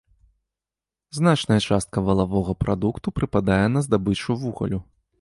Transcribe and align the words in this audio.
Значная 1.17 1.59
частка 1.67 2.05
валавога 2.09 2.57
прадукту 2.65 3.07
прыпадае 3.21 3.63
на 3.79 3.89
здабычу 3.89 4.43
вугалю. 4.47 4.87